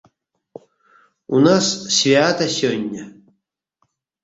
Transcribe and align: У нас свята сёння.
У 1.35 1.43
нас 1.49 1.65
свята 1.99 2.49
сёння. 2.59 3.03